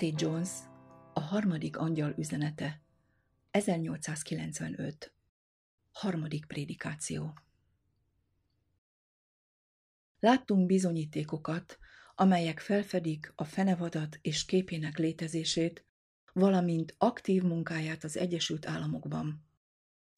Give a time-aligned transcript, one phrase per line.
[0.00, 0.20] A.T.
[0.20, 0.48] Jones,
[1.12, 2.82] a harmadik angyal üzenete,
[3.50, 5.12] 1895.
[5.92, 7.34] Harmadik prédikáció.
[10.20, 11.78] Láttunk bizonyítékokat,
[12.14, 15.84] amelyek felfedik a fenevadat és képének létezését,
[16.32, 19.46] valamint aktív munkáját az Egyesült Államokban.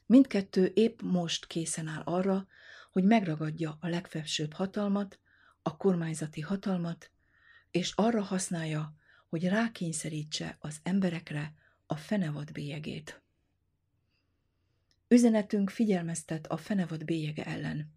[0.06, 2.46] Mindkettő épp most készen áll arra,
[2.90, 5.18] hogy megragadja a legfelsőbb hatalmat,
[5.62, 7.10] a kormányzati hatalmat,
[7.70, 8.98] és arra használja,
[9.30, 11.54] hogy rákényszerítse az emberekre
[11.86, 13.22] a fenevad bélyegét.
[15.08, 17.92] Üzenetünk figyelmeztet a fenevad bélyege ellen.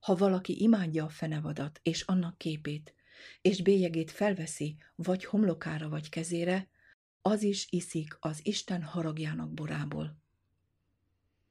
[0.00, 2.94] Ha valaki imádja a fenevadat és annak képét,
[3.40, 6.68] és bélyegét felveszi vagy homlokára vagy kezére,
[7.22, 10.16] az is iszik az Isten haragjának borából.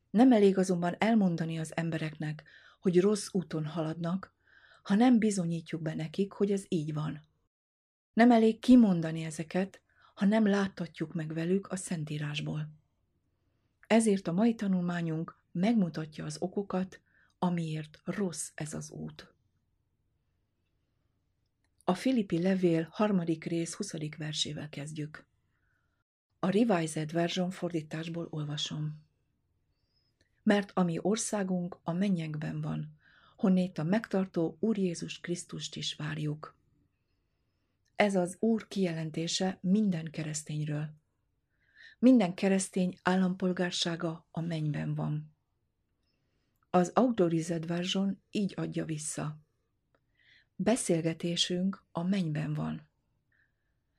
[0.10, 2.44] Nem elég azonban elmondani az embereknek,
[2.80, 4.36] hogy rossz úton haladnak,
[4.84, 7.30] ha nem bizonyítjuk be nekik, hogy ez így van.
[8.14, 9.82] Nem elég kimondani ezeket,
[10.14, 12.70] ha nem láttatjuk meg velük a Szentírásból.
[13.88, 17.02] Ezért a mai tanulmányunk megmutatja az okokat,
[17.40, 19.34] amiért rossz ez az út.
[21.84, 23.94] A Filippi levél harmadik rész 20.
[24.18, 25.26] versével kezdjük.
[26.40, 29.02] A Revised Version fordításból olvasom.
[30.44, 32.98] Mert ami országunk a mennyekben van,
[33.36, 36.56] honnét a megtartó Úr Jézus Krisztust is várjuk.
[38.02, 40.94] Ez az Úr kijelentése minden keresztényről.
[42.00, 45.36] Minden keresztény állampolgársága a mennyben van.
[46.70, 49.40] Az Authorized Version így adja vissza.
[50.56, 52.90] Beszélgetésünk a mennyben van.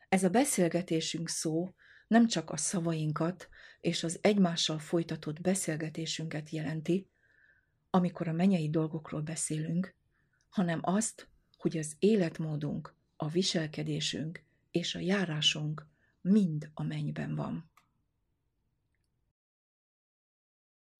[0.09, 1.75] Ez a beszélgetésünk szó
[2.07, 3.49] nem csak a szavainkat
[3.81, 7.09] és az egymással folytatott beszélgetésünket jelenti,
[7.91, 9.95] amikor a menyei dolgokról beszélünk,
[10.49, 15.87] hanem azt, hogy az életmódunk, a viselkedésünk és a járásunk
[16.21, 17.71] mind a mennyben van.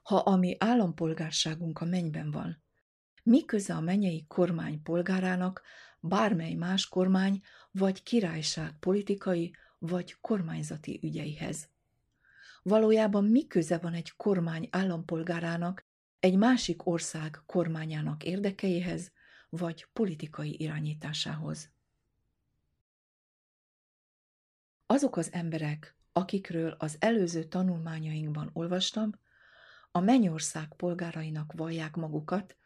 [0.03, 2.63] Ha a mi állampolgárságunk a mennyben van,
[3.23, 5.63] mi köze a menyei kormány polgárának
[6.01, 11.69] bármely más kormány vagy királyság politikai vagy kormányzati ügyeihez?
[12.63, 15.87] Valójában mi köze van egy kormány állampolgárának
[16.19, 19.13] egy másik ország kormányának érdekeihez
[19.49, 21.72] vagy politikai irányításához?
[24.87, 29.21] Azok az emberek, akikről az előző tanulmányainkban olvastam,
[29.91, 32.57] a mennyország polgárainak vallják magukat,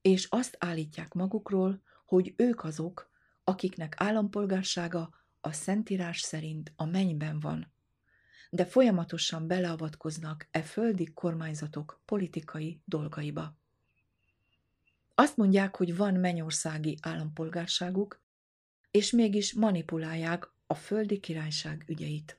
[0.00, 3.10] és azt állítják magukról, hogy ők azok,
[3.44, 7.72] akiknek állampolgársága a Szentírás szerint a mennyben van,
[8.50, 13.56] de folyamatosan beleavatkoznak e földi kormányzatok politikai dolgaiba.
[15.14, 18.22] Azt mondják, hogy van mennyországi állampolgárságuk,
[18.90, 22.38] és mégis manipulálják a földi királyság ügyeit.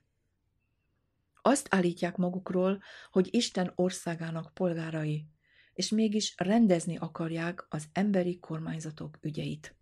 [1.42, 2.82] Azt állítják magukról,
[3.12, 5.28] hogy Isten országának polgárai,
[5.74, 9.76] és mégis rendezni akarják az emberi kormányzatok ügyeit.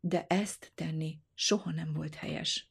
[0.00, 2.70] De ezt tenni soha nem volt helyes.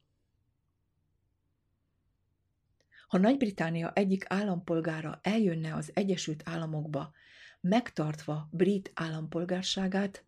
[3.07, 7.11] Ha Nagy-Británia egyik állampolgára eljönne az Egyesült Államokba,
[7.61, 10.25] megtartva brit állampolgárságát,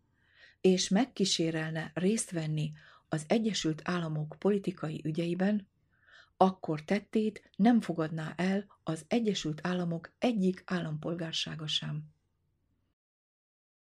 [0.60, 2.72] és megkísérelne részt venni
[3.08, 5.68] az Egyesült Államok politikai ügyeiben,
[6.36, 12.12] akkor tettét nem fogadná el az Egyesült Államok egyik állampolgársága sem.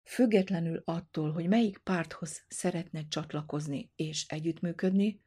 [0.02, 5.20] Függetlenül attól, hogy melyik párthoz szeretne csatlakozni és együttműködni,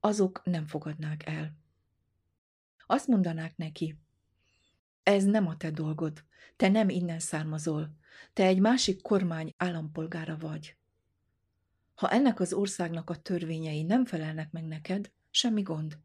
[0.00, 1.56] azok nem fogadnák el.
[2.86, 3.98] Azt mondanák neki,
[5.02, 6.24] ez nem a te dolgod,
[6.56, 7.96] te nem innen származol,
[8.32, 10.76] te egy másik kormány állampolgára vagy.
[11.96, 15.98] Ha ennek az országnak a törvényei nem felelnek meg neked, semmi gond.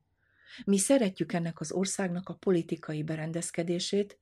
[0.65, 4.19] Mi szeretjük ennek az országnak a politikai berendezkedését,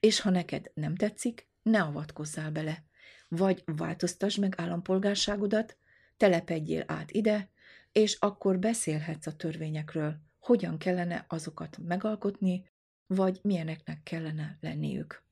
[0.00, 2.84] és ha neked nem tetszik, ne avatkozzál bele.
[3.28, 5.76] Vagy változtasd meg állampolgárságodat,
[6.16, 7.50] telepedjél át ide,
[7.92, 12.70] és akkor beszélhetsz a törvényekről, hogyan kellene azokat megalkotni,
[13.06, 15.22] vagy milyeneknek kellene lenniük.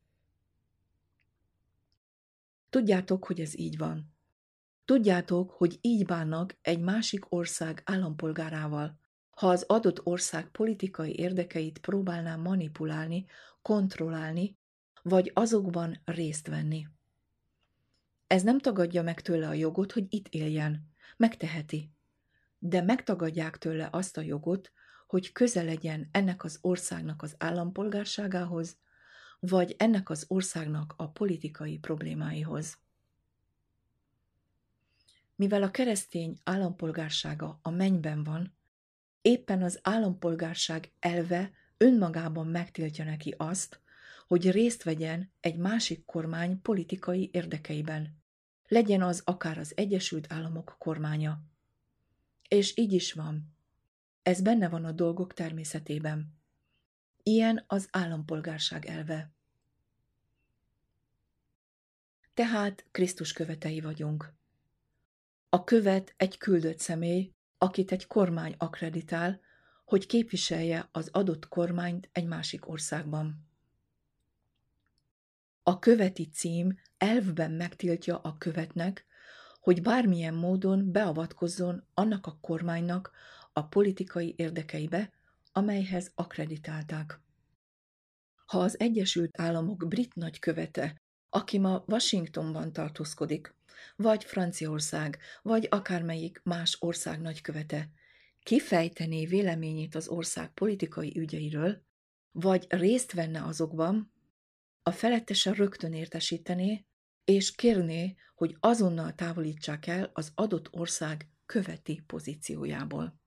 [2.70, 4.15] Tudjátok, hogy ez így van.
[4.86, 8.98] Tudjátok, hogy így bánnak egy másik ország állampolgárával,
[9.30, 13.26] ha az adott ország politikai érdekeit próbálná manipulálni,
[13.62, 14.58] kontrollálni,
[15.02, 16.86] vagy azokban részt venni.
[18.26, 20.90] Ez nem tagadja meg tőle a jogot, hogy itt éljen.
[21.16, 21.90] Megteheti.
[22.58, 24.72] De megtagadják tőle azt a jogot,
[25.06, 28.78] hogy köze legyen ennek az országnak az állampolgárságához,
[29.40, 32.78] vagy ennek az országnak a politikai problémáihoz.
[35.36, 38.56] Mivel a keresztény állampolgársága a mennyben van,
[39.22, 43.80] éppen az állampolgárság elve önmagában megtiltja neki azt,
[44.26, 48.22] hogy részt vegyen egy másik kormány politikai érdekeiben.
[48.68, 51.42] Legyen az akár az Egyesült Államok kormánya.
[52.48, 53.56] És így is van.
[54.22, 56.38] Ez benne van a dolgok természetében.
[57.22, 59.30] Ilyen az állampolgárság elve.
[62.34, 64.34] Tehát Krisztus követei vagyunk.
[65.56, 69.40] A követ egy küldött személy, akit egy kormány akreditál,
[69.84, 73.48] hogy képviselje az adott kormányt egy másik országban.
[75.62, 79.06] A követi cím elvben megtiltja a követnek,
[79.60, 83.10] hogy bármilyen módon beavatkozzon annak a kormánynak
[83.52, 85.12] a politikai érdekeibe,
[85.52, 87.20] amelyhez akreditálták.
[88.46, 91.00] Ha az Egyesült Államok brit nagykövete,
[91.30, 93.55] aki ma Washingtonban tartózkodik,
[93.96, 97.90] vagy Franciaország, vagy akármelyik más ország nagykövete,
[98.42, 101.84] kifejtené véleményét az ország politikai ügyeiről,
[102.32, 104.12] vagy részt venne azokban,
[104.82, 106.86] a felettese rögtön értesítené,
[107.24, 113.20] és kérné, hogy azonnal távolítsák el az adott ország követi pozíciójából.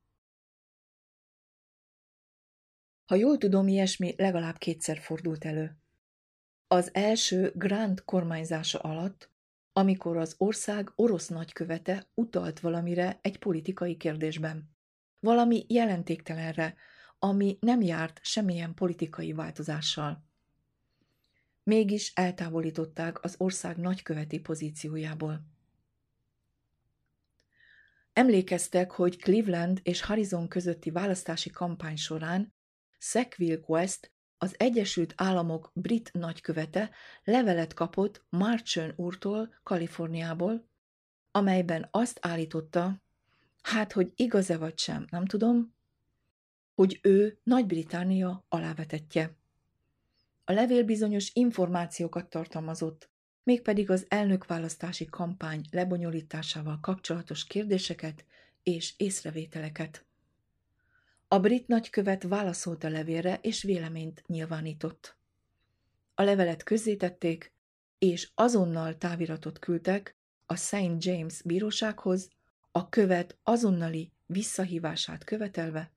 [3.05, 5.77] Ha jól tudom, ilyesmi legalább kétszer fordult elő.
[6.67, 9.31] Az első Grand kormányzása alatt,
[9.79, 14.75] amikor az ország orosz nagykövete utalt valamire egy politikai kérdésben.
[15.19, 16.75] Valami jelentéktelenre,
[17.19, 20.23] ami nem járt semmilyen politikai változással.
[21.63, 25.41] Mégis eltávolították az ország nagyköveti pozíciójából.
[28.13, 32.53] Emlékeztek, hogy Cleveland és Harrison közötti választási kampány során
[32.97, 34.11] Sackville West,
[34.41, 36.89] az Egyesült Államok brit nagykövete
[37.23, 40.67] levelet kapott Marchön úrtól Kaliforniából,
[41.31, 43.01] amelyben azt állította,
[43.61, 45.73] hát, hogy igaz-e vagy sem, nem tudom,
[46.75, 49.37] hogy ő Nagy-Britannia alávetetje.
[50.43, 53.09] A levél bizonyos információkat tartalmazott,
[53.43, 58.25] mégpedig az elnökválasztási kampány lebonyolításával kapcsolatos kérdéseket
[58.63, 60.08] és észrevételeket.
[61.31, 65.17] A brit nagykövet válaszolt a levélre, és véleményt nyilvánított.
[66.13, 67.53] A levelet közzétették,
[67.97, 70.95] és azonnal táviratot küldtek a St.
[70.97, 72.29] James bírósághoz,
[72.71, 75.91] a követ azonnali visszahívását követelve,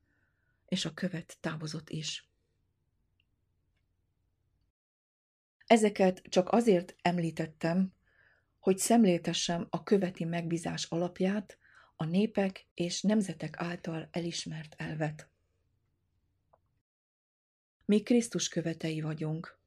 [0.67, 2.29] és a követ távozott is.
[5.67, 7.93] Ezeket csak azért említettem,
[8.59, 11.59] hogy szemléltessem a követi megbízás alapját,
[12.03, 15.29] a népek és nemzetek által elismert elvet.
[17.85, 19.59] Mi Krisztus követei vagyunk.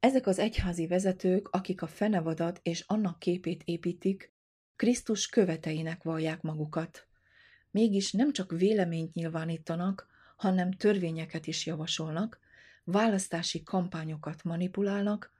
[0.00, 4.32] Ezek az egyházi vezetők, akik a fenevadat és annak képét építik,
[4.76, 7.06] Krisztus követeinek vallják magukat.
[7.70, 12.38] Mégis nem csak véleményt nyilvánítanak, hanem törvényeket is javasolnak,
[12.84, 15.32] választási kampányokat manipulálnak,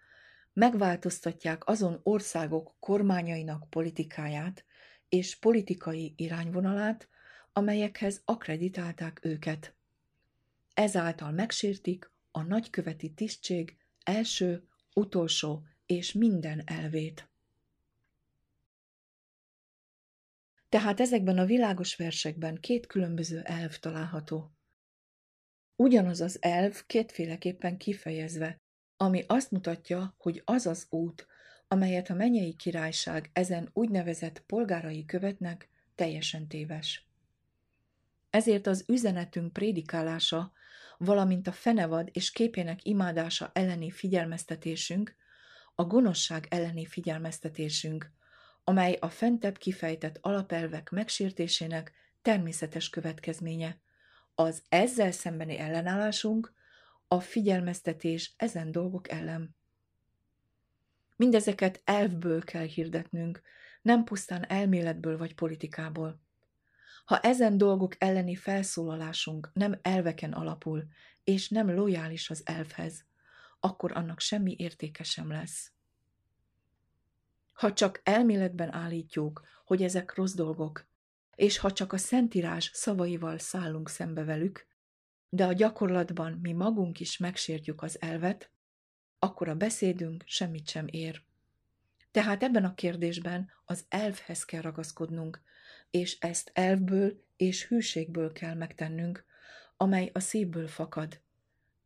[0.52, 4.64] megváltoztatják azon országok kormányainak politikáját
[5.08, 7.08] és politikai irányvonalát,
[7.52, 9.74] amelyekhez akreditálták őket.
[10.74, 17.28] Ezáltal megsértik a nagyköveti tisztség első, utolsó és minden elvét.
[20.68, 24.52] Tehát ezekben a világos versekben két különböző elv található.
[25.76, 28.60] Ugyanaz az elv kétféleképpen kifejezve,
[28.96, 31.26] ami azt mutatja, hogy az az út,
[31.68, 37.08] amelyet a mennyei királyság ezen úgynevezett polgárai követnek, teljesen téves.
[38.30, 40.52] Ezért az üzenetünk prédikálása,
[40.98, 45.16] valamint a fenevad és képének imádása elleni figyelmeztetésünk,
[45.74, 48.12] a gonoszság elleni figyelmeztetésünk,
[48.64, 51.92] amely a fentebb kifejtett alapelvek megsértésének
[52.22, 53.78] természetes következménye.
[54.34, 56.52] Az ezzel szembeni ellenállásunk
[57.08, 59.56] a figyelmeztetés ezen dolgok ellen.
[61.16, 63.42] Mindezeket elvből kell hirdetnünk,
[63.82, 66.20] nem pusztán elméletből vagy politikából.
[67.04, 70.84] Ha ezen dolgok elleni felszólalásunk nem elveken alapul,
[71.24, 73.04] és nem lojális az elvhez,
[73.60, 75.72] akkor annak semmi értéke sem lesz.
[77.52, 80.86] Ha csak elméletben állítjuk, hogy ezek rossz dolgok,
[81.34, 84.66] és ha csak a Szentírás szavaival szállunk szembe velük,
[85.28, 88.50] de a gyakorlatban mi magunk is megsértjük az elvet,
[89.18, 91.22] akkor a beszédünk semmit sem ér.
[92.10, 95.42] Tehát ebben a kérdésben az elvhez kell ragaszkodnunk,
[95.90, 99.24] és ezt elvből és hűségből kell megtennünk,
[99.76, 101.22] amely a szívből fakad,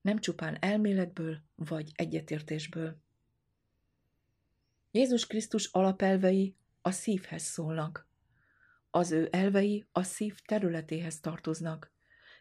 [0.01, 2.99] nem csupán elméletből vagy egyetértésből.
[4.91, 8.09] Jézus Krisztus alapelvei a szívhez szólnak.
[8.91, 11.93] Az ő elvei a szív területéhez tartoznak,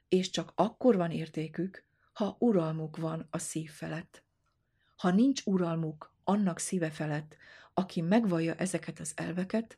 [0.08, 4.27] és csak akkor van értékük, ha uralmuk van a szív felett.
[4.98, 7.38] Ha nincs uralmuk annak szíve felett,
[7.74, 9.78] aki megvallja ezeket az elveket,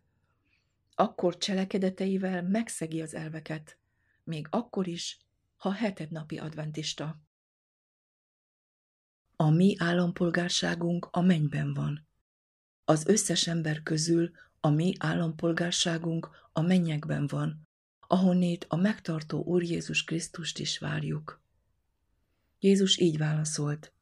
[0.96, 3.78] akkor cselekedeteivel megszegi az elveket,
[4.24, 5.18] még akkor is,
[5.58, 7.22] ha hetednapi adventista.
[9.36, 12.08] A mi állampolgárságunk a mennyben van.
[12.86, 17.68] Az összes ember közül a mi állampolgárságunk a mennyekben van,
[18.08, 21.42] ahonnét a megtartó Úr Jézus Krisztust is várjuk.
[22.60, 23.94] Jézus így válaszolt,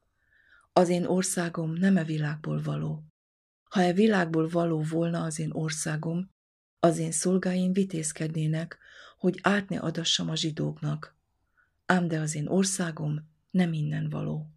[0.78, 3.04] az én országom nem e világból való.
[3.64, 6.30] Ha e világból való volna az én országom,
[6.80, 8.78] az én szolgáim vitézkednének,
[9.18, 11.16] hogy át ne adassam a zsidóknak.
[11.86, 14.50] Ám de az én országom nem innen való.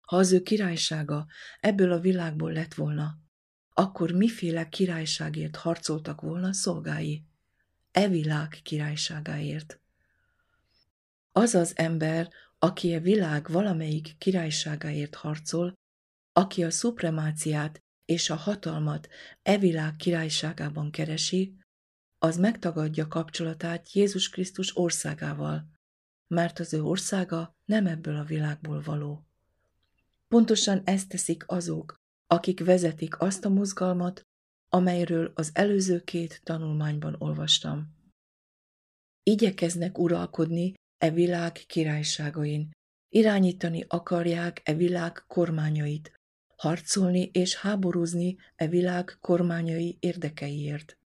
[0.00, 1.26] Ha az ő királysága
[1.60, 3.18] ebből a világból lett volna,
[3.72, 7.24] akkor miféle királyságért harcoltak volna szolgái?
[7.92, 9.80] E világ királyságáért.
[11.32, 12.28] Az az ember,
[12.66, 15.72] aki a világ valamelyik királyságáért harcol,
[16.32, 19.08] aki a szupremáciát és a hatalmat
[19.42, 21.56] e világ királyságában keresi,
[22.18, 25.70] az megtagadja kapcsolatát Jézus Krisztus országával,
[26.26, 29.26] mert az ő országa nem ebből a világból való.
[30.28, 31.94] Pontosan ezt teszik azok,
[32.26, 34.22] akik vezetik azt a mozgalmat,
[34.68, 37.94] amelyről az előző két tanulmányban olvastam.
[39.22, 42.70] Igyekeznek uralkodni e világ királyságain,
[43.08, 46.12] irányítani akarják e világ kormányait,
[46.56, 50.98] harcolni és háborúzni e világ kormányai érdekeiért.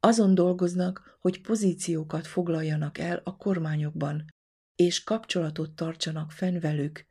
[0.00, 4.24] Azon dolgoznak, hogy pozíciókat foglaljanak el a kormányokban,
[4.76, 7.06] és kapcsolatot tartsanak fenn velük,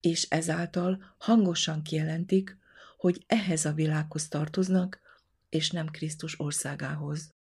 [0.00, 2.58] és ezáltal hangosan kijelentik,
[2.96, 5.00] hogy ehhez a világhoz tartoznak,
[5.48, 7.32] és nem Krisztus országához.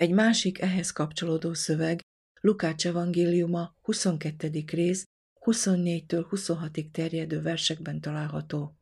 [0.00, 2.00] Egy másik ehhez kapcsolódó szöveg
[2.40, 4.64] Lukács evangéliuma 22.
[4.66, 5.04] rész
[5.40, 8.76] 24-től 26-ig terjedő versekben található.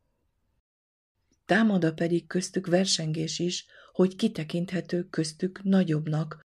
[1.44, 6.40] Támada pedig köztük versengés is, hogy kitekinthető köztük nagyobbnak,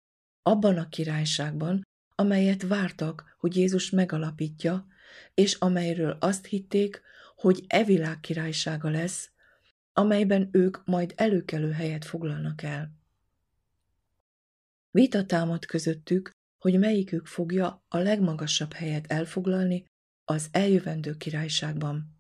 [0.43, 4.87] abban a királyságban, amelyet vártak, hogy Jézus megalapítja,
[5.35, 7.03] és amelyről azt hitték,
[7.37, 9.31] hogy e világ királysága lesz,
[9.93, 12.99] amelyben ők majd előkelő helyet foglalnak el.
[14.90, 19.85] Vita támad közöttük, hogy melyikük fogja a legmagasabb helyet elfoglalni
[20.25, 22.18] az eljövendő királyságban.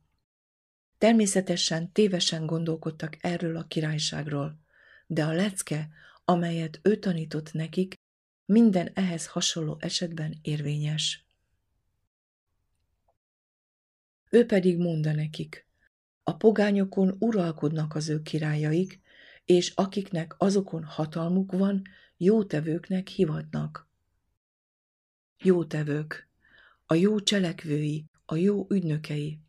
[0.98, 4.60] Természetesen tévesen gondolkodtak erről a királyságról,
[5.06, 5.88] de a lecke,
[6.24, 7.94] amelyet ő tanított nekik,
[8.44, 11.26] minden ehhez hasonló esetben érvényes.
[14.30, 15.66] Ő pedig mondta nekik,
[16.22, 19.00] a pogányokon uralkodnak az ő királyaik,
[19.44, 21.82] és akiknek azokon hatalmuk van,
[22.22, 23.88] jótevőknek hivatnak.
[25.38, 26.28] Jótevők,
[26.86, 29.40] a jó cselekvői, a jó ügynökei.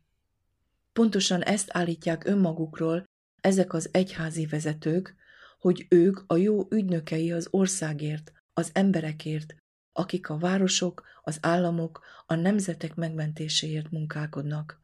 [0.92, 3.04] Pontosan ezt állítják önmagukról
[3.40, 5.14] ezek az egyházi vezetők,
[5.58, 9.54] hogy ők a jó ügynökei az országért, az emberekért,
[9.92, 14.80] akik a városok, az államok, a nemzetek megmentéséért munkálkodnak.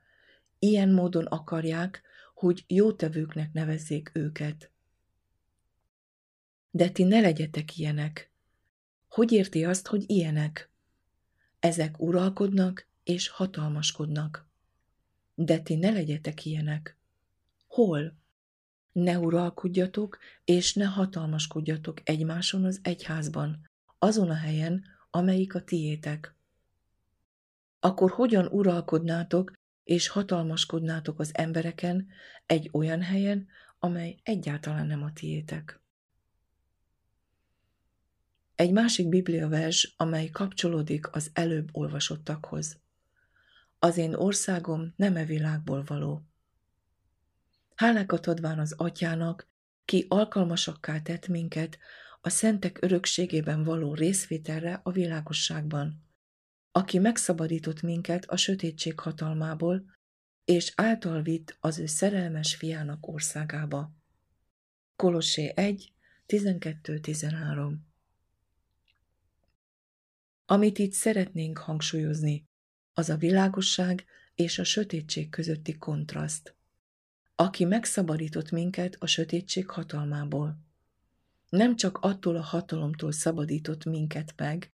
[0.59, 2.03] Ilyen módon akarják,
[2.35, 4.71] hogy jótevőknek nevezzék őket.
[6.79, 8.31] De ti ne legyetek ilyenek.
[9.09, 10.71] Hogy érti azt, hogy ilyenek?
[11.59, 14.47] Ezek uralkodnak és hatalmaskodnak.
[15.35, 16.97] De ti ne legyetek ilyenek.
[17.67, 18.17] Hol?
[18.93, 23.69] Ne uralkodjatok, és ne hatalmaskodjatok egymáson az egyházban,
[23.99, 26.35] azon a helyen, amelyik a tiétek.
[27.81, 29.53] Akkor hogyan uralkodnátok,
[29.85, 32.09] és hatalmaskodnátok az embereken
[32.47, 35.81] egy olyan helyen, amely egyáltalán nem a tiétek?
[38.59, 42.79] Egy másik bibliavers, amely kapcsolódik az előbb olvasottakhoz.
[43.79, 46.23] Az én országom nem e világból való.
[47.75, 49.49] Hálákat adván az atyának,
[49.85, 51.79] ki alkalmasakká tett minket
[52.21, 56.03] a szentek örökségében való részvételre a világosságban,
[56.73, 59.85] aki megszabadított minket a sötétség hatalmából,
[60.45, 63.93] és által vitt az ő szerelmes fiának országába.
[64.97, 65.93] Kolossé 1,
[66.27, 67.75] 12-13
[70.51, 72.47] Amit itt szeretnénk hangsúlyozni,
[72.93, 76.57] az a világosság és a sötétség közötti kontraszt
[77.41, 80.59] aki megszabadított minket a sötétség hatalmából.
[81.49, 84.73] Nem csak attól a hatalomtól szabadított minket meg,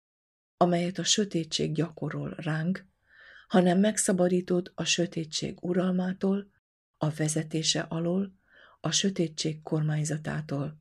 [0.58, 2.86] amelyet a sötétség gyakorol ránk,
[3.48, 6.52] hanem megszabadított a sötétség uralmától,
[6.98, 8.34] a vezetése alól,
[8.80, 10.81] a sötétség kormányzatától,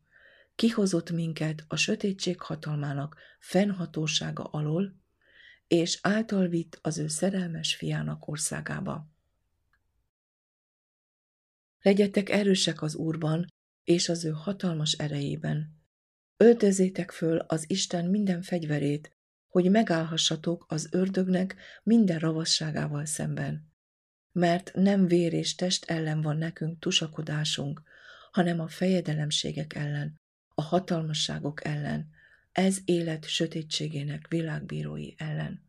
[0.60, 5.00] kihozott minket a sötétség hatalmának fennhatósága alól,
[5.66, 9.08] és által vitt az ő szerelmes fiának országába.
[11.82, 13.46] Legyetek erősek az Úrban
[13.84, 15.80] és az ő hatalmas erejében.
[16.36, 19.16] Öltözétek föl az Isten minden fegyverét,
[19.48, 23.72] hogy megállhassatok az ördögnek minden ravasságával szemben.
[24.32, 27.82] Mert nem vér és test ellen van nekünk tusakodásunk,
[28.30, 30.19] hanem a fejedelemségek ellen,
[30.54, 32.10] a hatalmasságok ellen,
[32.52, 35.62] ez élet sötétségének világbírói ellen.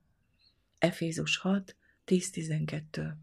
[0.78, 3.14] Efézus 6, 10-12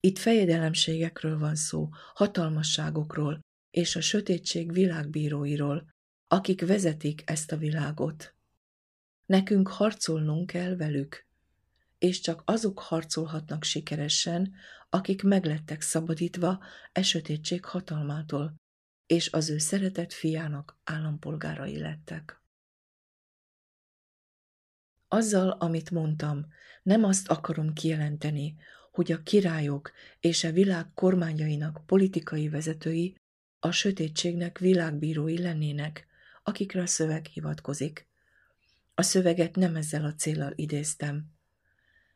[0.00, 5.88] Itt fejedelemségekről van szó, hatalmasságokról és a sötétség világbíróiról,
[6.28, 8.34] akik vezetik ezt a világot.
[9.26, 11.26] Nekünk harcolnunk kell velük,
[11.98, 14.54] és csak azok harcolhatnak sikeresen,
[14.88, 18.59] akik meglettek szabadítva e sötétség hatalmától,
[19.10, 22.42] és az ő szeretett fiának állampolgárai lettek.
[25.08, 26.46] Azzal, amit mondtam,
[26.82, 28.56] nem azt akarom kijelenteni,
[28.90, 33.16] hogy a királyok és a világ kormányainak politikai vezetői
[33.60, 36.06] a sötétségnek világbírói lennének,
[36.42, 38.08] akikre a szöveg hivatkozik.
[38.94, 41.24] A szöveget nem ezzel a célral idéztem.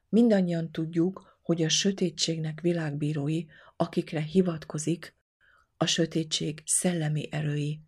[0.09, 3.45] Mindannyian tudjuk, hogy a sötétségnek világbírói,
[3.77, 5.14] akikre hivatkozik,
[5.85, 7.81] a sötétség szellemi erői.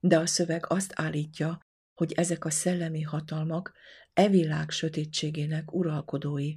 [0.00, 1.60] De a szöveg azt állítja,
[1.94, 3.72] hogy ezek a szellemi hatalmak
[4.14, 6.54] e világ sötétségének uralkodói.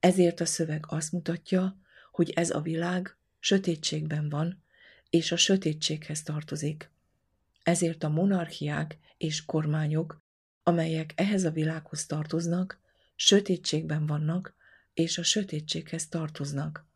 [0.00, 1.78] Ezért a szöveg azt mutatja,
[2.10, 4.62] hogy ez a világ sötétségben van,
[5.10, 6.90] és a sötétséghez tartozik.
[7.62, 10.22] Ezért a monarchiák és kormányok,
[10.62, 12.80] amelyek ehhez a világhoz tartoznak,
[13.14, 14.54] sötétségben vannak,
[14.94, 16.90] és a sötétséghez tartoznak.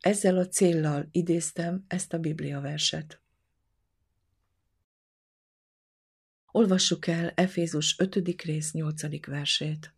[0.00, 3.20] Ezzel a céllal idéztem ezt a Biblia verset.
[6.46, 8.42] Olvassuk el Efézus 5.
[8.42, 9.26] rész 8.
[9.26, 9.94] versét.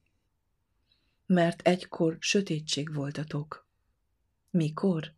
[1.26, 3.68] Mert egykor sötétség voltatok.
[4.50, 5.14] Mikor?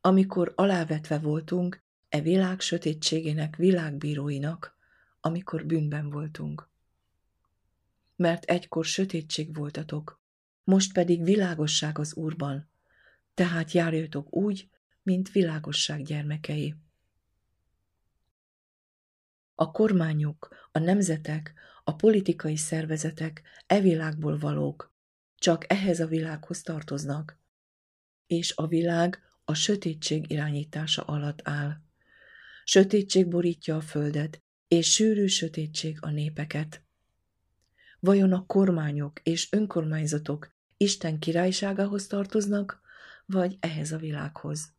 [0.00, 4.76] Amikor alávetve voltunk e világ sötétségének világbíróinak,
[5.20, 6.68] amikor bűnben voltunk.
[8.16, 10.20] Mert egykor sötétség voltatok,
[10.64, 12.72] most pedig világosság az Úrban,
[13.34, 14.68] tehát járjatok úgy,
[15.02, 16.74] mint világosság gyermekei.
[19.54, 24.92] A kormányok, a nemzetek, a politikai szervezetek e világból valók,
[25.34, 27.38] csak ehhez a világhoz tartoznak,
[28.26, 31.80] és a világ a sötétség irányítása alatt áll.
[32.64, 36.82] Sötétség borítja a földet, és sűrű sötétség a népeket.
[38.00, 42.83] Vajon a kormányok és önkormányzatok Isten királyságához tartoznak,
[43.26, 44.72] vagy ehhez a világhoz?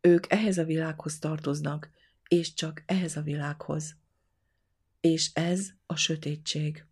[0.00, 1.90] Ők ehhez a világhoz tartoznak,
[2.28, 3.96] és csak ehhez a világhoz.
[5.00, 6.84] És ez a sötétség.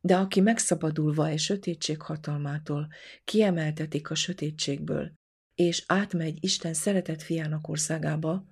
[0.00, 2.88] De aki megszabadulva egy sötétség hatalmától,
[3.24, 5.12] kiemeltetik a sötétségből,
[5.54, 8.46] és átmegy Isten szeretett fiának országába,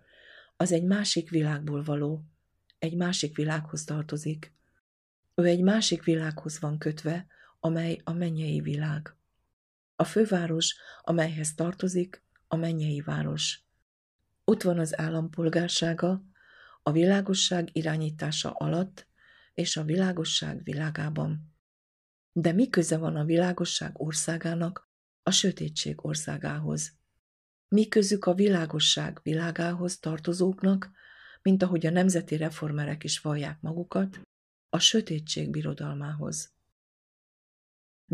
[0.56, 2.24] az egy másik világból való,
[2.78, 4.52] egy másik világhoz tartozik.
[5.34, 7.26] Ő egy másik világhoz van kötve,
[7.60, 9.16] amely a mennyei világ.
[10.02, 13.64] A főváros, amelyhez tartozik, a mennyei város.
[14.44, 16.22] Ott van az állampolgársága,
[16.82, 19.06] a világosság irányítása alatt
[19.54, 21.54] és a világosság világában.
[22.32, 24.90] De mi köze van a világosság országának
[25.22, 26.92] a sötétség országához?
[27.68, 30.90] Mi közük a világosság világához tartozóknak,
[31.42, 34.20] mint ahogy a nemzeti reformerek is vallják magukat,
[34.68, 36.51] a sötétség birodalmához?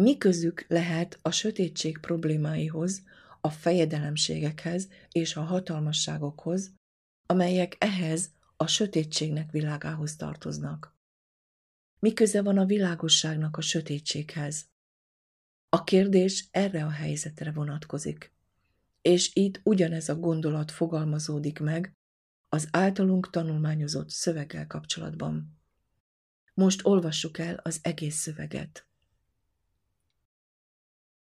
[0.00, 3.02] Mi közük lehet a sötétség problémáihoz,
[3.40, 6.72] a fejedelemségekhez és a hatalmasságokhoz,
[7.26, 10.96] amelyek ehhez a sötétségnek világához tartoznak.
[11.98, 14.66] Mi köze van a világosságnak a sötétséghez?
[15.68, 18.32] A kérdés erre a helyzetre vonatkozik,
[19.02, 21.96] és itt ugyanez a gondolat fogalmazódik meg
[22.48, 25.58] az általunk tanulmányozott szöveggel kapcsolatban.
[26.54, 28.87] Most olvassuk el az egész szöveget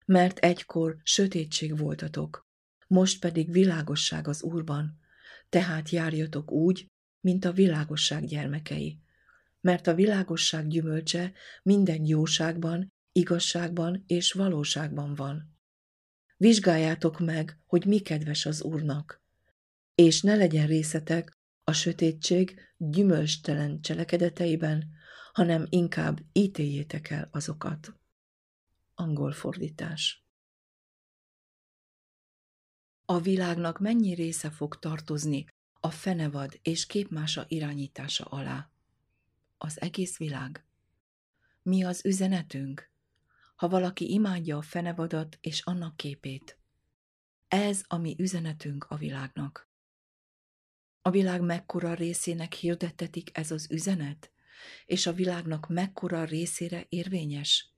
[0.06, 2.48] mert egykor sötétség voltatok,
[2.88, 5.00] most pedig világosság az Úrban,
[5.50, 6.88] tehát járjatok úgy,
[7.20, 9.00] mint a világosság gyermekei,
[9.62, 11.32] mert a világosság gyümölcse
[11.64, 15.56] minden jóságban, igazságban és valóságban van.
[16.38, 19.24] Vizsgáljátok meg, hogy mi kedves az Úrnak,
[19.96, 21.32] és ne legyen részetek
[21.64, 24.84] a sötétség gyümölcstelen cselekedeteiben,
[25.34, 28.00] hanem inkább ítéljétek el azokat
[28.96, 30.24] angol fordítás.
[33.06, 35.46] A világnak mennyi része fog tartozni
[35.80, 38.70] a fenevad és képmása irányítása alá?
[39.58, 40.66] Az egész világ.
[41.62, 42.92] Mi az üzenetünk?
[43.56, 46.60] Ha valaki imádja a fenevadat és annak képét.
[47.48, 49.70] Ez a mi üzenetünk a világnak.
[51.02, 54.32] A világ mekkora részének hirdettetik ez az üzenet?
[54.86, 57.75] És a világnak mekkora részére érvényes?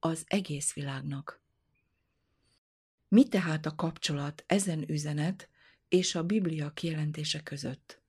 [0.00, 1.42] Az egész világnak.
[3.08, 5.48] Mi tehát a kapcsolat ezen üzenet
[5.88, 8.02] és a Biblia kijelentése között?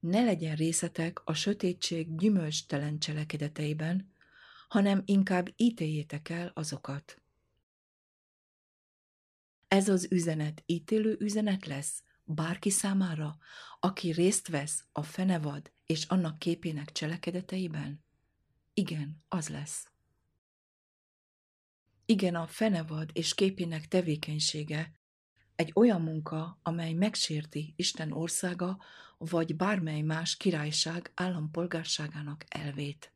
[0.00, 4.12] Ne legyen részetek a sötétség gyümölcstelen cselekedeteiben,
[4.68, 7.22] hanem inkább ítéljétek el azokat.
[9.68, 13.36] Ez az üzenet ítélő üzenet lesz bárki számára,
[13.80, 18.04] aki részt vesz a fenevad és annak képének cselekedeteiben?
[18.74, 19.93] Igen, az lesz.
[22.06, 24.92] Igen, a fenevad és képének tevékenysége
[25.56, 28.82] egy olyan munka, amely megsérti Isten országa
[29.18, 33.12] vagy bármely más királyság állampolgárságának elvét.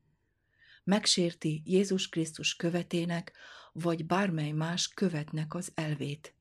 [0.84, 3.32] Megsérti Jézus Krisztus követének
[3.72, 6.34] vagy bármely más követnek az elvét.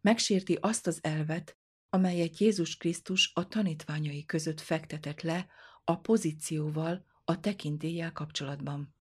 [0.00, 1.56] Megsérti azt az elvet,
[1.90, 5.46] amelyet Jézus Krisztus a tanítványai között fektetett le
[5.84, 8.93] a pozícióval, a tekintéllyel kapcsolatban.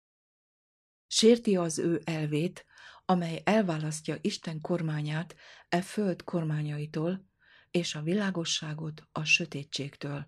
[1.23, 2.65] Sérti az ő elvét,
[3.05, 5.35] amely elválasztja Isten kormányát
[5.69, 7.25] e föld kormányaitól,
[7.71, 10.27] és a világosságot a sötétségtől.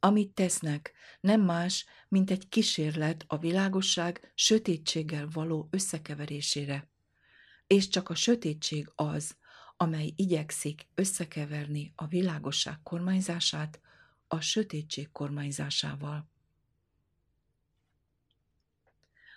[0.00, 6.90] Amit tesznek, nem más, mint egy kísérlet a világosság sötétséggel való összekeverésére.
[7.66, 9.36] És csak a sötétség az,
[9.76, 13.80] amely igyekszik összekeverni a világosság kormányzását
[14.28, 16.29] a sötétség kormányzásával.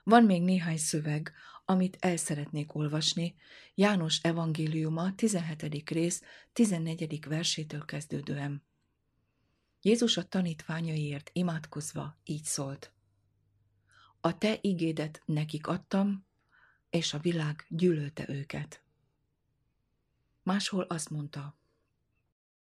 [0.04, 1.34] Van még néhány szöveg,
[1.66, 3.36] amit el szeretnék olvasni,
[3.76, 5.90] János evangéliuma 17.
[5.90, 6.22] rész
[6.54, 7.28] 14.
[7.28, 8.64] versétől kezdődően.
[9.82, 12.92] Jézus a tanítványaiért imádkozva így szólt.
[14.22, 16.26] A te igédet nekik adtam,
[16.90, 18.84] és a világ gyűlölte őket.
[20.44, 21.58] Máshol azt mondta,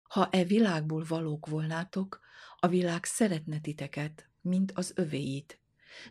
[0.01, 2.19] ha e világból valók volnátok,
[2.59, 5.59] a világ szeretne titeket, mint az övéit.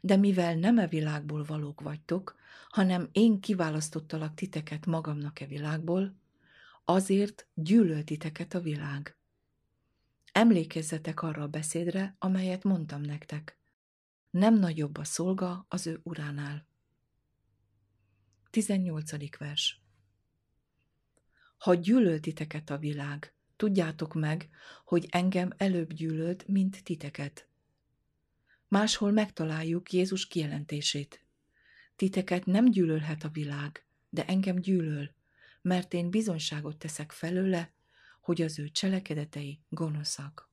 [0.00, 2.36] De mivel nem e világból valók vagytok,
[2.68, 6.14] hanem én kiválasztottalak titeket magamnak e világból,
[6.84, 9.16] azért gyűlöltiteket a világ.
[10.32, 13.58] Emlékezzetek arra a beszédre, amelyet mondtam nektek.
[14.30, 16.66] Nem nagyobb a szolga az ő uránál.
[18.50, 19.38] 18.
[19.38, 19.84] vers
[21.58, 24.48] ha gyűlöltiteket a világ, tudjátok meg,
[24.84, 27.48] hogy engem előbb gyűlölt, mint titeket.
[28.68, 31.24] Máshol megtaláljuk Jézus kijelentését.
[31.96, 35.14] Titeket nem gyűlölhet a világ, de engem gyűlöl,
[35.62, 37.72] mert én bizonyságot teszek felőle,
[38.20, 40.50] hogy az ő cselekedetei gonoszak.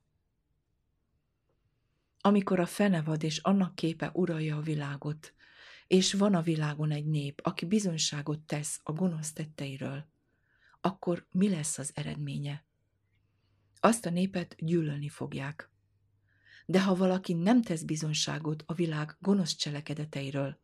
[2.21, 5.33] Amikor a fenevad és annak képe uralja a világot,
[5.87, 10.07] és van a világon egy nép, aki bizonyságot tesz a gonosz tetteiről,
[10.81, 12.65] akkor mi lesz az eredménye?
[13.79, 15.72] Azt a népet gyűlölni fogják.
[16.65, 20.59] De ha valaki nem tesz bizonságot a világ gonosz cselekedeteiről,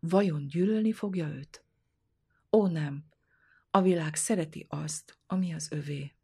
[0.00, 1.64] vajon gyűlölni fogja őt?
[2.52, 3.04] Ó nem,
[3.70, 6.14] a világ szereti azt, ami az övé.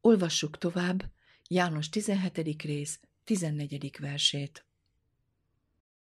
[0.00, 1.12] Olvassuk tovább
[1.48, 2.62] János 17.
[2.62, 3.96] rész 14.
[3.98, 4.64] versét.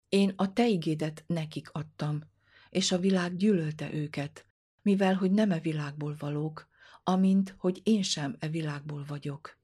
[0.08, 2.22] Én a te igédet nekik adtam,
[2.70, 4.46] és a világ gyűlölte őket,
[4.82, 6.68] mivel hogy nem e világból valók,
[7.04, 9.59] amint hogy én sem e világból vagyok.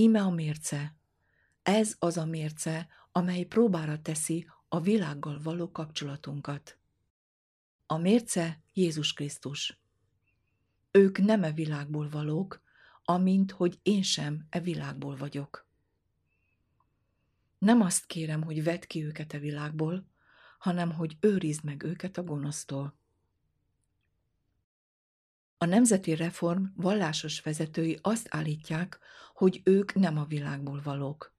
[0.00, 0.96] Ime a mérce.
[1.62, 6.78] Ez az a mérce, amely próbára teszi a világgal való kapcsolatunkat.
[7.86, 9.80] A mérce Jézus Krisztus.
[10.90, 12.62] Ők nem e világból valók,
[13.04, 15.66] amint hogy én sem e világból vagyok.
[17.58, 20.06] Nem azt kérem, hogy vedd ki őket a világból,
[20.58, 22.97] hanem hogy őrizd meg őket a gonosztól.
[25.60, 28.98] A nemzeti reform vallásos vezetői azt állítják,
[29.34, 31.34] hogy ők nem a világból valók.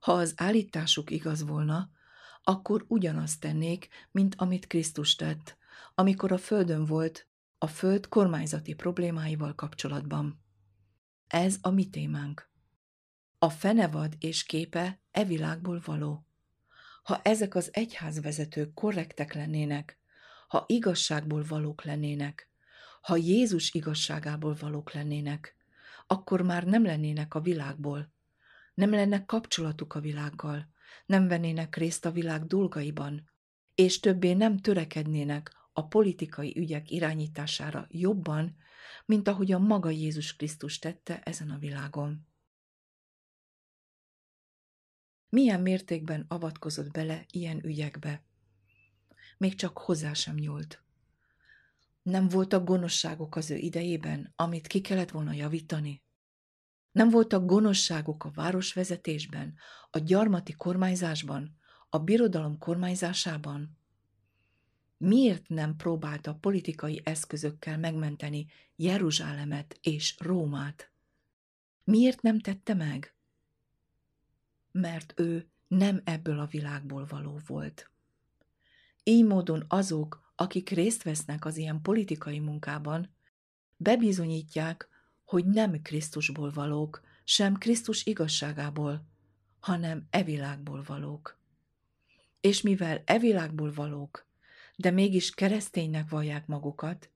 [0.00, 1.90] Ha az állításuk igaz volna,
[2.42, 5.56] akkor ugyanazt tennék, mint amit Krisztus tett,
[5.94, 7.26] amikor a földön volt,
[7.58, 10.44] a föld kormányzati problémáival kapcsolatban.
[11.26, 12.50] Ez a mi témánk.
[13.38, 16.26] A fenevad és képe e világból való.
[17.02, 19.98] Ha ezek az egyházvezetők korrektek lennének,
[20.48, 22.50] ha igazságból valók lennének,
[23.06, 25.56] ha Jézus igazságából valók lennének,
[26.06, 28.12] akkor már nem lennének a világból,
[28.74, 30.68] nem lenne kapcsolatuk a világgal,
[31.06, 33.30] nem vennének részt a világ dolgaiban,
[33.74, 38.56] és többé nem törekednének a politikai ügyek irányítására jobban,
[39.04, 42.26] mint ahogy a maga Jézus Krisztus tette ezen a világon.
[45.28, 48.22] Milyen mértékben avatkozott bele ilyen ügyekbe?
[49.38, 50.85] Még csak hozzá sem nyúlt.
[52.06, 56.02] Nem voltak gonoszságok az ő idejében, amit ki kellett volna javítani?
[56.92, 59.54] Nem voltak gonoszságok a városvezetésben,
[59.90, 61.56] a gyarmati kormányzásban,
[61.88, 63.78] a birodalom kormányzásában?
[64.96, 70.90] Miért nem próbálta politikai eszközökkel megmenteni Jeruzsálemet és Rómát?
[71.84, 73.14] Miért nem tette meg?
[74.72, 77.90] Mert ő nem ebből a világból való volt.
[79.02, 83.14] Így módon azok, akik részt vesznek az ilyen politikai munkában,
[83.76, 84.88] bebizonyítják,
[85.24, 89.06] hogy nem Krisztusból valók, sem Krisztus igazságából,
[89.60, 91.38] hanem e világból valók.
[92.40, 94.26] És mivel e világból valók,
[94.76, 97.10] de mégis kereszténynek vallják magukat,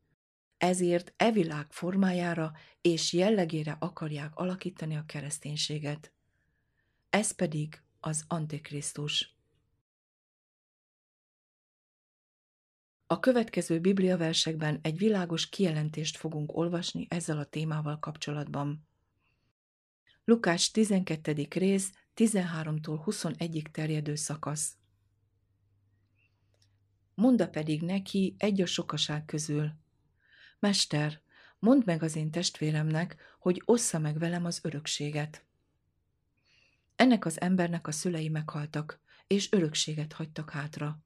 [0.58, 6.12] ezért e világ formájára és jellegére akarják alakítani a kereszténységet.
[7.10, 9.34] Ez pedig az Antikrisztus.
[13.12, 18.86] A következő bibliaversekben egy világos kijelentést fogunk olvasni ezzel a témával kapcsolatban.
[20.24, 21.46] Lukás 12.
[21.50, 24.76] rész 13-tól 21-ig terjedő szakasz.
[27.14, 29.72] Monda pedig neki egy a sokaság közül.
[30.58, 31.22] Mester,
[31.58, 35.44] mondd meg az én testvéremnek, hogy ossza meg velem az örökséget.
[36.96, 41.04] Ennek az embernek a szülei meghaltak, és örökséget hagytak hátra.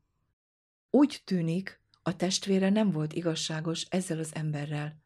[0.90, 5.02] Úgy tűnik, a testvére nem volt igazságos ezzel az emberrel.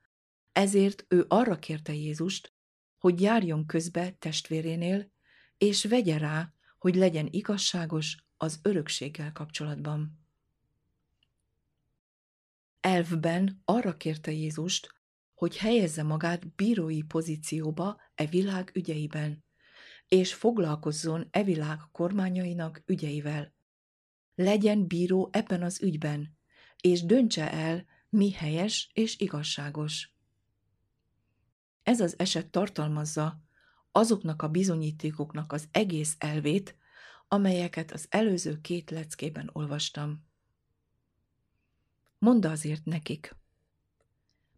[0.52, 2.52] Ezért ő arra kérte Jézust,
[2.98, 5.10] hogy járjon közbe testvérénél,
[5.58, 10.26] és vegye rá, hogy legyen igazságos az örökséggel kapcsolatban.
[12.80, 14.94] Elvben arra kérte Jézust,
[15.34, 19.44] hogy helyezze magát bírói pozícióba e világ ügyeiben,
[20.08, 23.54] és foglalkozzon e világ kormányainak ügyeivel.
[24.34, 26.37] Legyen bíró ebben az ügyben,
[26.80, 30.12] és döntse el, mi helyes és igazságos.
[31.82, 33.42] Ez az eset tartalmazza
[33.92, 36.76] azoknak a bizonyítékoknak az egész elvét,
[37.28, 40.26] amelyeket az előző két leckében olvastam.
[42.18, 43.36] Mondd azért nekik.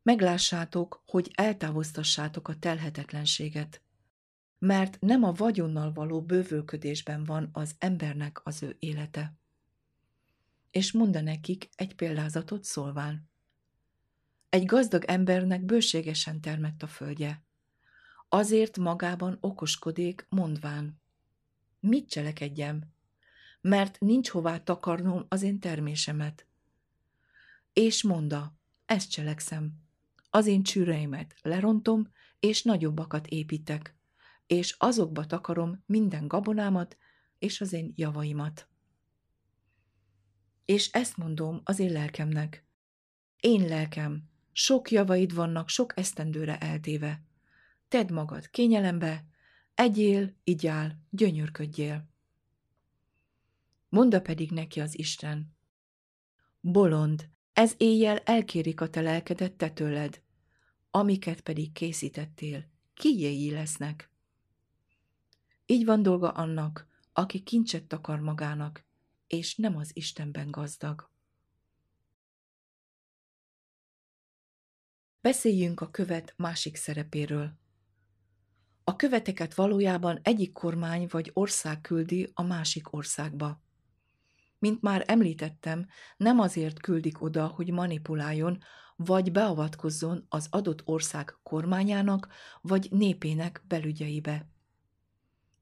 [0.03, 3.83] Meglássátok, hogy eltávoztassátok a telhetetlenséget,
[4.59, 9.40] mert nem a vagyonnal való bővölködésben van az embernek az ő élete
[10.71, 13.31] és mondta nekik egy példázatot szólván.
[14.49, 17.45] Egy gazdag embernek bőségesen termett a földje.
[18.29, 21.01] Azért magában okoskodik, mondván.
[21.81, 22.83] Mit cselekedjem?
[23.61, 26.47] Mert nincs hová takarnom az én termésemet.
[27.73, 28.55] És monda,
[28.87, 29.73] ezt cselekszem.
[30.31, 32.09] Az én csűreimet lerontom,
[32.41, 33.97] és nagyobbakat építek,
[34.47, 36.97] és azokba takarom minden gabonámat
[37.39, 38.70] és az én javaimat.
[40.71, 42.65] És ezt mondom az én lelkemnek.
[43.41, 47.23] Én lelkem, sok javaid vannak sok esztendőre eltéve.
[47.89, 49.25] Tedd magad kényelembe,
[49.75, 52.09] egyél, igyál, gyönyörködjél.
[53.89, 55.57] Monda pedig neki az Isten.
[56.61, 60.23] Bolond, ez éjjel elkérik a te lelkedet te tőled,
[60.91, 64.11] amiket pedig készítettél, kiéi lesznek.
[65.67, 68.89] Így van dolga annak, aki kincset takar magának,
[69.31, 71.11] és nem az Istenben gazdag.
[75.21, 77.59] Beszéljünk a követ másik szerepéről.
[78.85, 83.63] A követeket valójában egyik kormány vagy ország küldi a másik országba.
[84.59, 88.59] Mint már említettem, nem azért küldik oda, hogy manipuláljon,
[88.97, 92.29] vagy beavatkozzon az adott ország kormányának
[92.61, 94.49] vagy népének belügyeibe.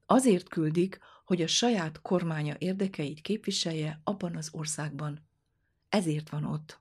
[0.05, 0.99] Azért küldik,
[1.29, 5.27] hogy a saját kormánya érdekeit képviselje abban az országban.
[5.89, 6.79] Ezért van ott.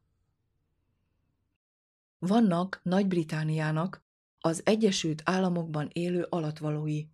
[2.18, 4.04] Vannak Nagy-Britániának
[4.40, 7.04] az Egyesült Államokban élő alatvalói,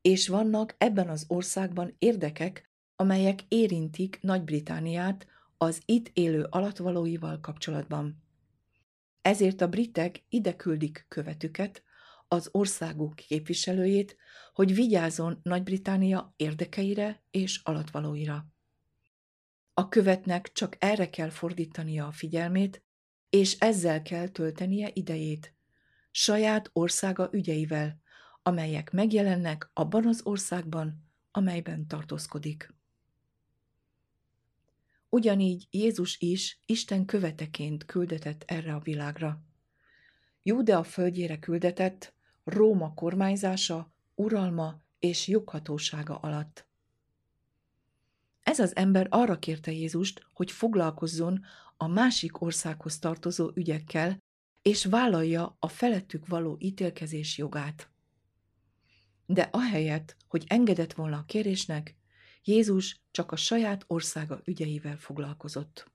[0.00, 8.22] és vannak ebben az országban érdekek, amelyek érintik Nagy-Britániát az itt élő alatvalóival kapcsolatban.
[9.22, 11.82] Ezért a britek ide küldik követüket,
[12.28, 14.16] az országuk képviselőjét,
[14.52, 18.46] hogy vigyázzon Nagy-Británia érdekeire és alatvalóira.
[19.74, 22.82] A követnek csak erre kell fordítania a figyelmét,
[23.30, 25.54] és ezzel kell töltenie idejét,
[26.10, 28.00] saját országa ügyeivel,
[28.42, 32.76] amelyek megjelennek abban az országban, amelyben tartózkodik.
[35.08, 39.42] ugyanígy Jézus is Isten követeként küldetett erre a világra.
[40.42, 42.14] Júdea földjére küldetett,
[42.48, 46.66] Róma kormányzása, uralma és joghatósága alatt.
[48.42, 51.44] Ez az ember arra kérte Jézust, hogy foglalkozzon
[51.76, 54.22] a másik országhoz tartozó ügyekkel,
[54.62, 57.90] és vállalja a felettük való ítélkezés jogát.
[59.26, 61.96] De ahelyett, hogy engedett volna a kérésnek,
[62.42, 65.90] Jézus csak a saját országa ügyeivel foglalkozott.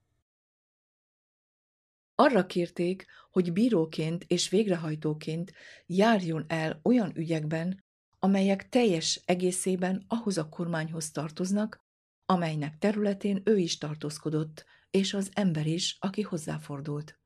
[2.14, 5.52] Arra kérték, hogy bíróként és végrehajtóként
[5.86, 7.84] járjon el olyan ügyekben,
[8.18, 11.84] amelyek teljes egészében ahhoz a kormányhoz tartoznak,
[12.26, 17.18] amelynek területén ő is tartózkodott, és az ember is, aki hozzáfordult.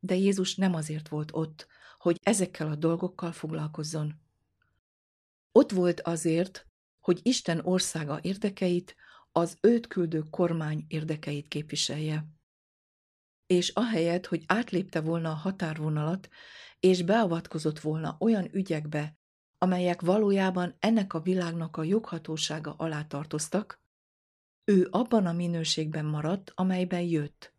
[0.00, 1.66] De Jézus nem azért volt ott,
[1.98, 4.20] hogy ezekkel a dolgokkal foglalkozzon.
[5.52, 6.66] Ott volt azért,
[7.00, 8.96] hogy Isten országa érdekeit,
[9.32, 12.26] az őt küldő kormány érdekeit képviselje.
[13.46, 16.28] És ahelyett, hogy átlépte volna a határvonalat,
[16.80, 19.16] és beavatkozott volna olyan ügyekbe,
[19.58, 23.82] amelyek valójában ennek a világnak a joghatósága alá tartoztak,
[24.64, 27.52] ő abban a minőségben maradt, amelyben jött.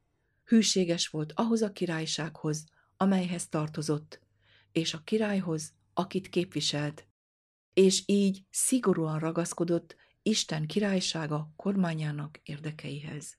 [0.43, 2.65] Hűséges volt ahhoz a királysághoz,
[2.97, 4.19] amelyhez tartozott,
[4.71, 7.07] és a királyhoz, akit képviselt,
[7.73, 13.37] és így szigorúan ragaszkodott Isten királysága kormányának érdekeihez.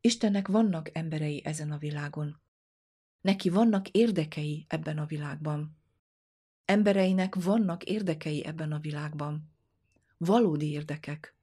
[0.00, 2.40] Istennek vannak emberei ezen a világon.
[3.20, 5.76] Neki vannak érdekei ebben a világban.
[6.64, 9.50] Embereinek vannak érdekei ebben a világban.
[10.16, 11.34] Valódi érdekek.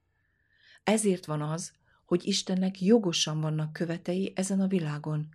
[0.83, 1.73] Ezért van az,
[2.05, 5.27] hogy Istennek jogosan vannak követei ezen a világon.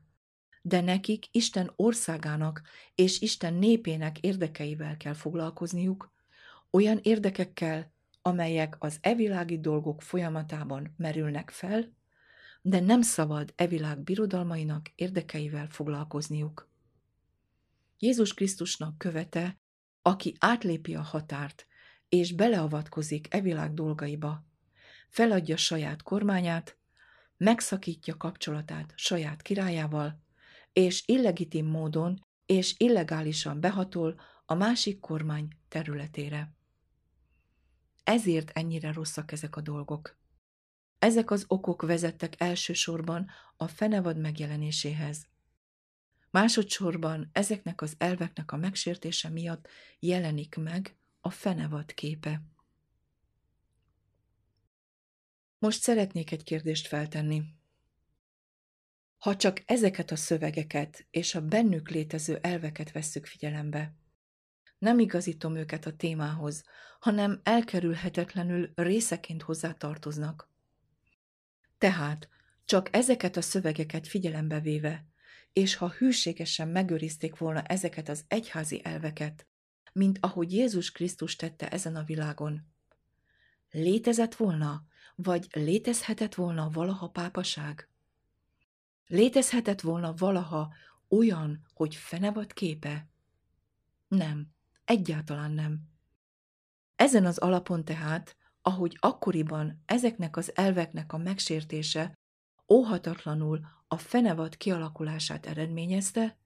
[0.62, 2.62] De nekik Isten országának
[2.94, 6.12] és Isten népének érdekeivel kell foglalkozniuk,
[6.70, 11.96] olyan érdekekkel, amelyek az evilági dolgok folyamatában merülnek fel,
[12.68, 16.70] de nem szabad evilág birodalmainak érdekeivel foglalkozniuk.
[17.98, 19.61] Jézus Krisztusnak követe,
[20.02, 21.66] aki átlépi a határt,
[22.09, 24.44] és beleavatkozik evilág dolgaiba,
[25.09, 26.78] feladja saját kormányát,
[27.37, 30.22] megszakítja kapcsolatát saját királyával,
[30.72, 36.52] és illegitim módon és illegálisan behatol a másik kormány területére.
[38.04, 40.16] Ezért ennyire rosszak ezek a dolgok.
[40.98, 45.26] Ezek az okok vezettek elsősorban a fenevad megjelenéséhez.
[46.30, 52.42] Másodszorban ezeknek az elveknek a megsértése miatt jelenik meg a fenevad képe.
[55.58, 57.42] Most szeretnék egy kérdést feltenni.
[59.18, 63.94] Ha csak ezeket a szövegeket és a bennük létező elveket vesszük figyelembe,
[64.78, 66.64] nem igazítom őket a témához,
[67.00, 70.47] hanem elkerülhetetlenül részeként hozzá tartoznak.
[71.78, 72.28] Tehát
[72.64, 75.06] csak ezeket a szövegeket figyelembe véve,
[75.52, 79.46] és ha hűségesen megőrizték volna ezeket az egyházi elveket,
[79.92, 82.66] mint ahogy Jézus Krisztus tette ezen a világon,
[83.70, 87.88] létezett volna vagy létezhetett volna valaha pápaság?
[89.06, 90.74] Létezhetett volna valaha
[91.08, 93.08] olyan, hogy fenevad képe?
[94.08, 94.46] Nem,
[94.84, 95.80] egyáltalán nem.
[96.96, 102.18] Ezen az alapon tehát, ahogy akkoriban ezeknek az elveknek a megsértése
[102.68, 106.36] óhatatlanul a fenevad kialakulását eredményezte,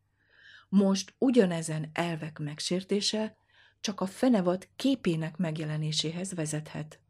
[0.68, 3.37] most ugyanezen elvek megsértése
[3.81, 7.01] csak a fenevad képének megjelenéséhez vezethet.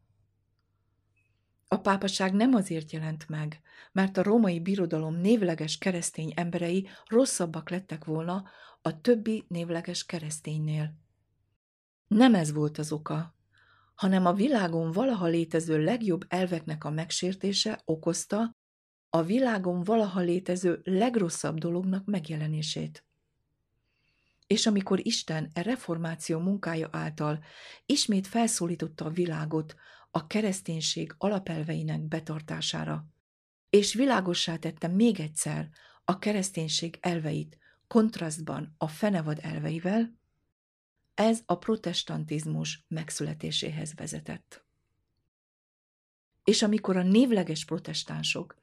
[1.67, 8.05] A pápaság nem azért jelent meg, mert a római birodalom névleges keresztény emberei rosszabbak lettek
[8.05, 8.43] volna
[8.81, 10.97] a többi névleges kereszténynél.
[12.07, 13.35] Nem ez volt az oka,
[13.95, 18.57] hanem a világon valaha létező legjobb elveknek a megsértése okozta
[19.09, 23.05] a világon valaha létező legrosszabb dolognak megjelenését.
[24.47, 27.43] És amikor Isten e reformáció munkája által
[27.85, 29.75] ismét felszólította a világot
[30.11, 33.05] a kereszténység alapelveinek betartására,
[33.69, 35.69] és világossá tette még egyszer
[36.03, 40.21] a kereszténység elveit kontrasztban a fenevad elveivel,
[41.13, 44.65] ez a protestantizmus megszületéséhez vezetett.
[46.43, 48.55] És amikor a névleges protestánsok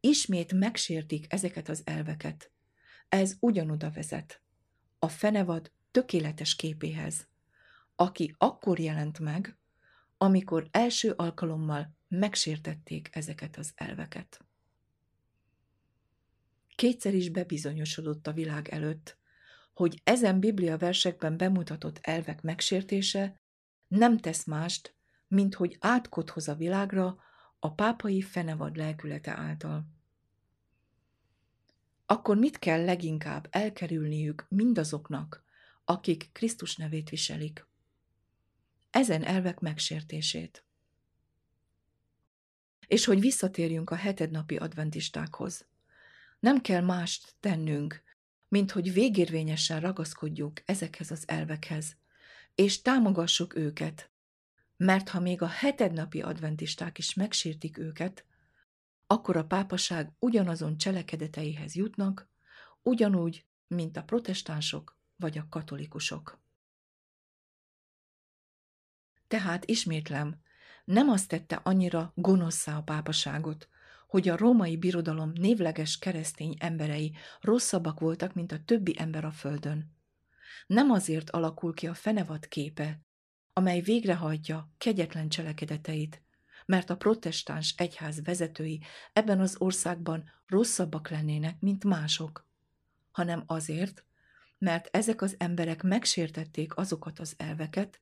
[0.00, 2.50] ismét megsértik ezeket az elveket,
[3.08, 4.42] ez ugyanoda vezet,
[4.98, 7.28] a fenevad tökéletes képéhez,
[7.96, 9.56] aki akkor jelent meg,
[10.16, 14.44] amikor első alkalommal megsértették ezeket az elveket.
[16.74, 19.16] Kétszer is bebizonyosodott a világ előtt,
[19.74, 23.40] hogy ezen Biblia versekben bemutatott elvek megsértése
[23.88, 24.94] nem tesz mást,
[25.28, 27.18] mint hogy átkot hoz a világra
[27.58, 29.86] a pápai fenevad lelkülete által.
[32.06, 35.44] Akkor mit kell leginkább elkerülniük mindazoknak,
[35.84, 37.66] akik Krisztus nevét viselik?
[38.90, 40.64] Ezen elvek megsértését.
[42.86, 45.66] És hogy visszatérjünk a hetednapi adventistákhoz.
[46.40, 48.03] Nem kell mást tennünk,
[48.54, 51.96] mint hogy végérvényesen ragaszkodjuk ezekhez az elvekhez,
[52.54, 54.10] és támogassuk őket,
[54.76, 58.24] mert ha még a hetednapi adventisták is megsértik őket,
[59.06, 62.28] akkor a pápaság ugyanazon cselekedeteihez jutnak,
[62.82, 66.40] ugyanúgy, mint a protestánsok vagy a katolikusok.
[69.28, 70.40] Tehát ismétlem,
[70.84, 73.68] nem azt tette annyira gonoszszá a pápaságot,
[74.14, 79.92] hogy a római birodalom névleges keresztény emberei rosszabbak voltak, mint a többi ember a földön.
[80.66, 83.00] Nem azért alakul ki a fenevad képe,
[83.52, 86.22] amely végrehajtja kegyetlen cselekedeteit,
[86.66, 88.80] mert a protestáns egyház vezetői
[89.12, 92.46] ebben az országban rosszabbak lennének, mint mások,
[93.10, 94.04] hanem azért,
[94.58, 98.00] mert ezek az emberek megsértették azokat az elveket,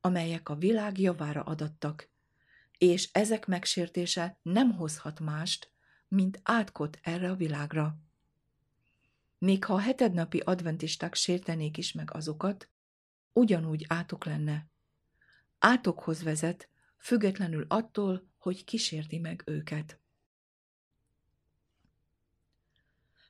[0.00, 2.11] amelyek a világ javára adattak,
[2.82, 5.70] és ezek megsértése nem hozhat mást,
[6.08, 7.96] mint átkot erre a világra.
[9.38, 12.68] Még ha a hetednapi adventisták sértenék is meg azokat,
[13.32, 14.66] ugyanúgy átok lenne.
[15.58, 16.68] Átokhoz vezet,
[16.98, 19.98] függetlenül attól, hogy kísérti meg őket.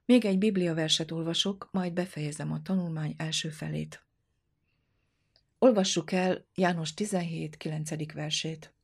[0.05, 4.05] Még egy bibliaverset olvasok, majd befejezem a tanulmány első felét.
[5.59, 7.57] Olvassuk el János 17.
[7.57, 8.13] 9.
[8.13, 8.75] versét.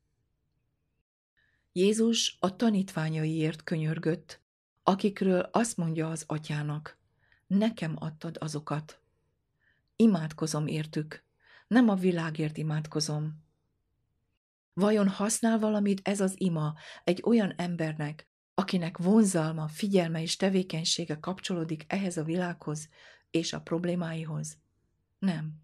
[1.79, 4.41] Jézus a tanítványaiért könyörgött,
[4.83, 6.99] akikről azt mondja az atyának,
[7.47, 9.01] nekem adtad azokat.
[9.97, 11.25] Imádkozom értük,
[11.67, 13.45] nem a világért imádkozom.
[14.73, 16.75] Vajon használ valamit ez az ima
[17.05, 22.89] egy olyan embernek, akinek vonzalma, figyelme és tevékenysége kapcsolódik ehhez a világhoz
[23.31, 24.59] és a problémáihoz?
[25.19, 25.63] Nem.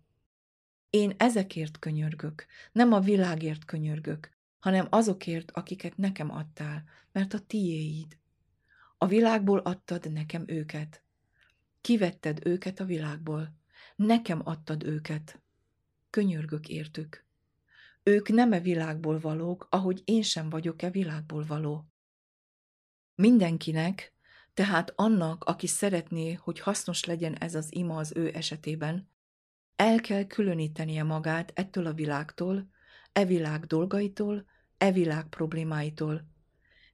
[0.91, 4.34] Én ezekért könyörgök, nem a világért könyörgök,
[4.65, 8.19] hanem azokért, akiket nekem adtál, mert a tiéid.
[8.99, 11.03] A világból adtad nekem őket.
[11.81, 13.55] Kivetted őket a világból.
[13.97, 15.41] Nekem adtad őket.
[16.11, 17.25] Könyörgök értük.
[18.03, 21.87] Ők nem e világból valók, ahogy én sem vagyok-e világból való.
[23.15, 24.13] Mindenkinek,
[24.55, 29.09] tehát annak, aki szeretné, hogy hasznos legyen ez az ima az ő esetében,
[29.77, 32.73] el kell különítenie magát ettől a világtól,
[33.15, 34.45] e világ dolgaitól,
[34.79, 36.25] e világ problémáitól.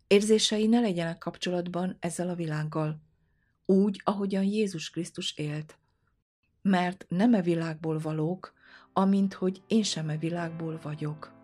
[0.07, 3.01] Érzései ne legyenek kapcsolatban ezzel a világgal,
[3.67, 5.79] úgy, ahogyan Jézus Krisztus élt.
[6.63, 8.53] Mert nem e világból valók,
[8.93, 11.40] amint hogy én sem e világból vagyok.